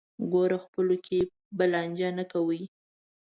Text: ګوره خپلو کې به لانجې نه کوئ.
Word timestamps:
ګوره 0.31 0.57
خپلو 0.65 0.95
کې 1.05 1.19
به 1.57 1.65
لانجې 1.73 2.09
نه 2.17 2.25
کوئ. 2.31 2.61